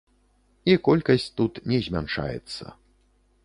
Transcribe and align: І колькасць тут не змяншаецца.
І 0.71 0.77
колькасць 0.87 1.27
тут 1.41 1.61
не 1.73 1.77
змяншаецца. 1.89 2.75